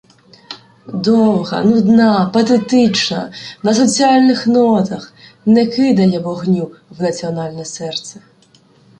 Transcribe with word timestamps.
Довга, 1.05 1.57
нудна, 1.63 2.29
патетична, 2.33 3.19
на 3.69 3.73
соціальних 3.79 4.47
нотах, 4.47 5.13
не 5.45 5.65
кидає 5.67 6.19
вогню 6.19 6.71
в 6.89 7.01
національне 7.01 7.65
серце. 7.65 8.19